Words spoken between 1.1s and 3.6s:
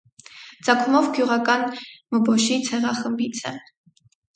գյուղական մբոշի ցեղախմբից է։